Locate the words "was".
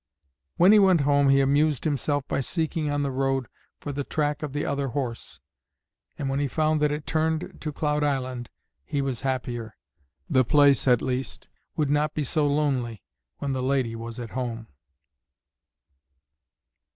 8.99-9.21, 13.95-14.19